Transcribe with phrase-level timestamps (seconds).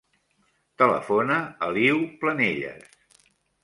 [0.83, 1.39] Telefona
[1.69, 2.95] a l'Iu Planelles.